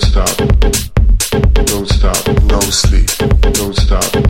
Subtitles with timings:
[0.00, 0.36] don't stop,
[1.66, 3.08] don't stop, no sleep,
[3.52, 4.29] don't stop.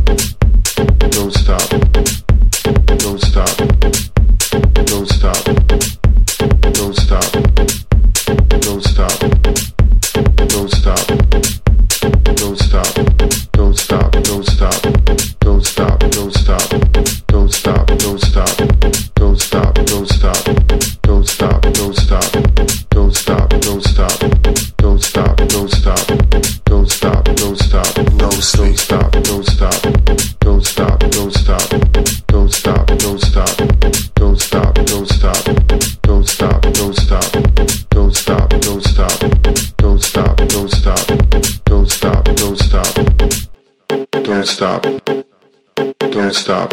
[46.50, 46.70] stop.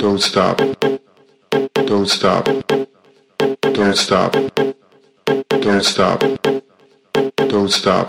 [0.00, 0.56] Don't stop.
[1.86, 2.44] Don't stop.
[3.62, 4.32] Don't stop.
[5.60, 6.20] Don't stop.
[7.36, 8.08] Don't stop.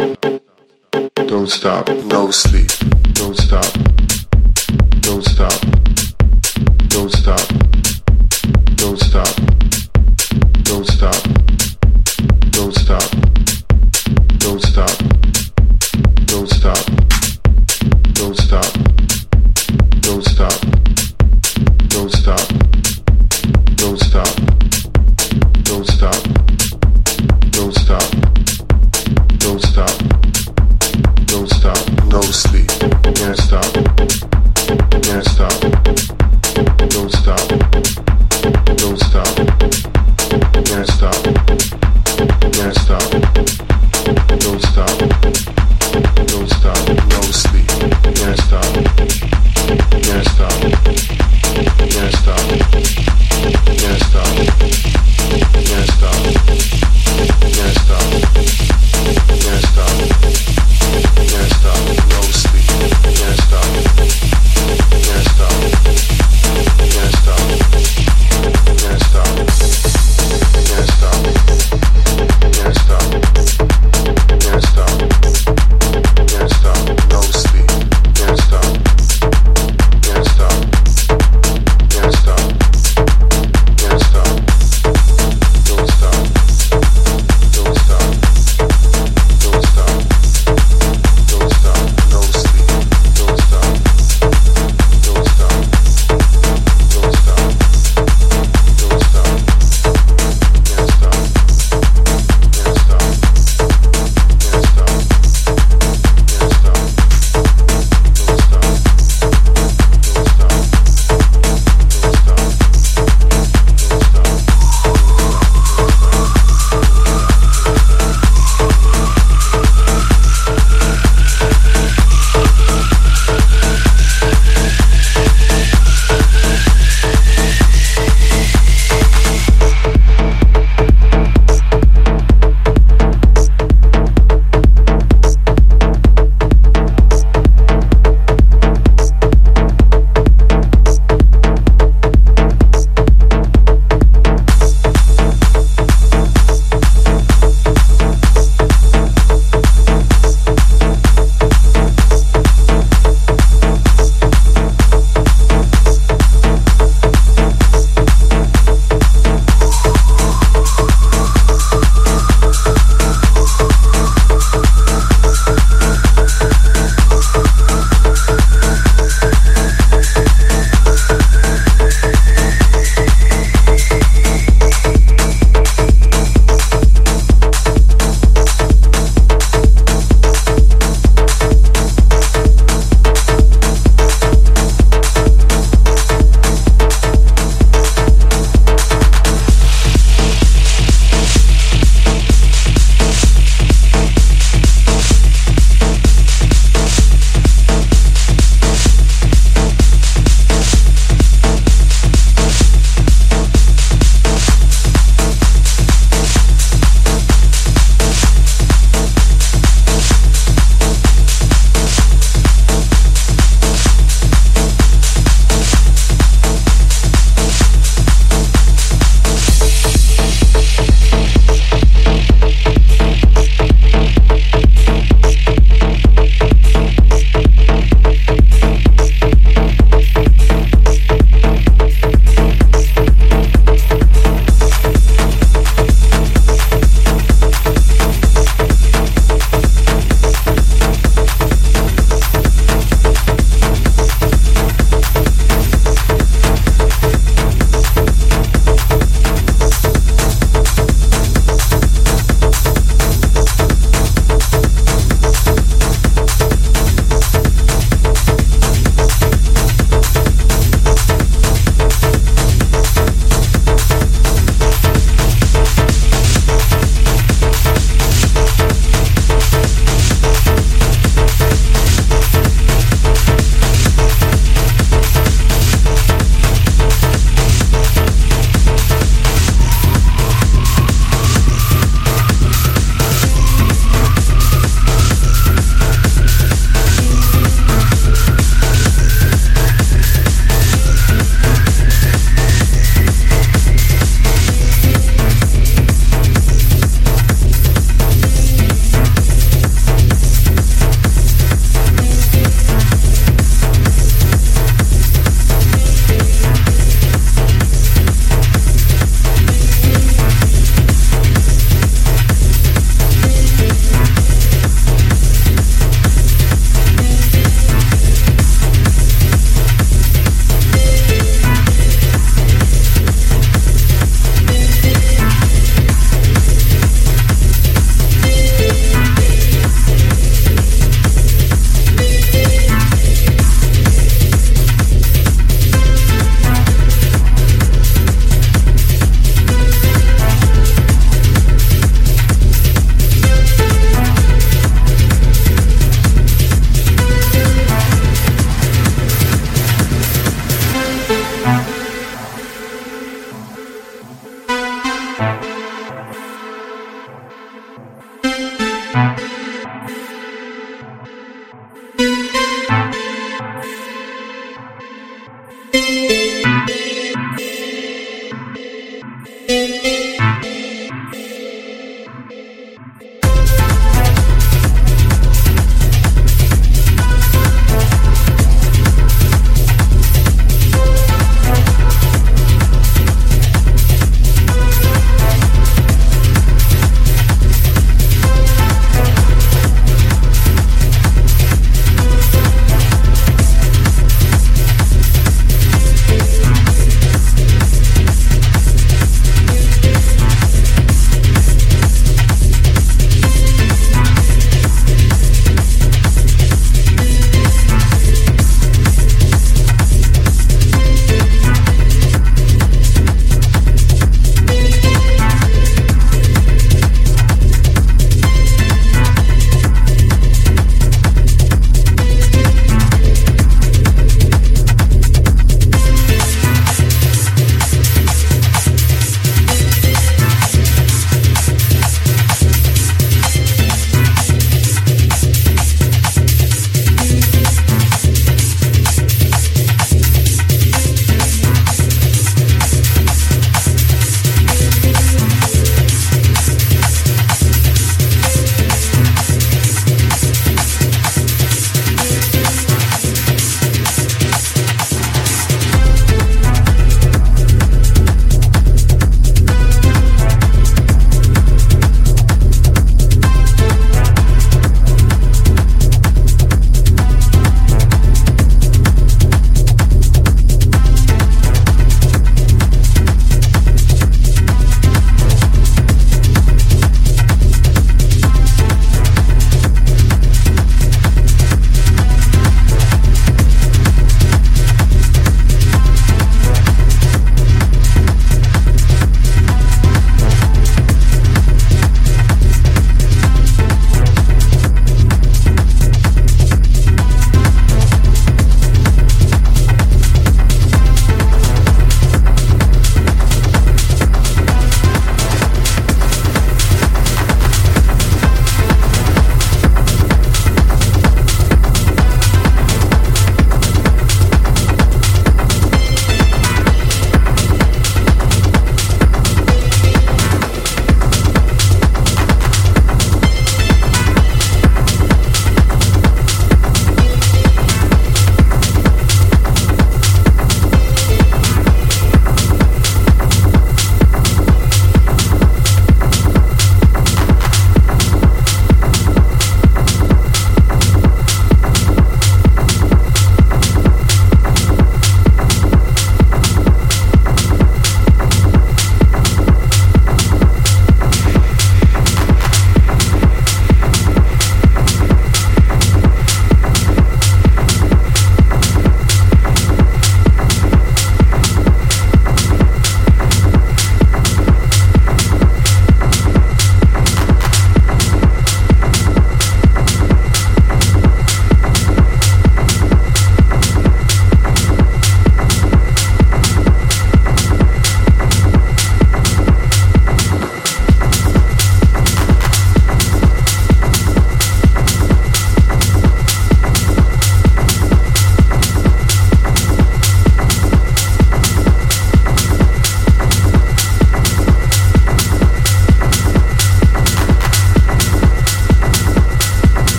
[1.28, 1.90] Don't stop.
[2.06, 2.72] No sleep.
[3.14, 3.72] Don't stop.
[5.02, 5.62] Don't stop.
[6.90, 7.48] Don't stop.
[8.82, 9.34] Don't stop.
[10.64, 11.22] Don't stop.
[12.56, 13.04] Don't stop.
[14.40, 14.91] Don't stop.